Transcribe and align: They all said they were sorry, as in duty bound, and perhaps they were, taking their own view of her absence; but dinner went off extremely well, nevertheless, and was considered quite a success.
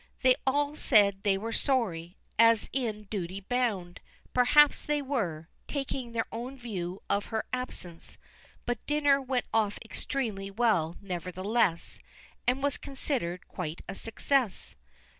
They 0.23 0.33
all 0.47 0.75
said 0.75 1.21
they 1.21 1.37
were 1.37 1.51
sorry, 1.53 2.17
as 2.39 2.71
in 2.73 3.03
duty 3.11 3.39
bound, 3.39 3.99
and 4.23 4.33
perhaps 4.33 4.83
they 4.83 4.99
were, 4.99 5.47
taking 5.67 6.11
their 6.11 6.25
own 6.31 6.57
view 6.57 7.03
of 7.07 7.25
her 7.25 7.45
absence; 7.53 8.17
but 8.65 8.83
dinner 8.87 9.21
went 9.21 9.45
off 9.53 9.77
extremely 9.85 10.49
well, 10.49 10.95
nevertheless, 11.01 11.99
and 12.47 12.63
was 12.63 12.77
considered 12.79 13.47
quite 13.47 13.83
a 13.87 13.93
success. 13.93 14.75